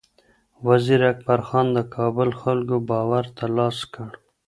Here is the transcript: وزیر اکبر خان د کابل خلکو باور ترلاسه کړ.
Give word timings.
وزیر 0.67 1.01
اکبر 1.11 1.39
خان 1.47 1.67
د 1.77 1.79
کابل 1.95 2.29
خلکو 2.41 2.75
باور 2.89 3.25
ترلاسه 3.39 3.85
کړ. 3.93 4.09